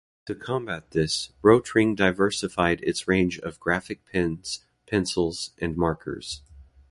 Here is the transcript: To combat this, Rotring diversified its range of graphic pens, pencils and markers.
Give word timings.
To 0.25 0.33
combat 0.33 0.89
this, 0.89 1.31
Rotring 1.43 1.95
diversified 1.95 2.79
its 2.81 3.07
range 3.07 3.37
of 3.37 3.59
graphic 3.59 4.03
pens, 4.03 4.61
pencils 4.87 5.51
and 5.59 5.77
markers. 5.77 6.41